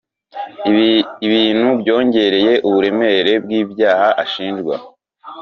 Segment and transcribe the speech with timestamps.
[1.25, 4.75] ibintu byongereye uburemere bw’ibyaha ashinjwa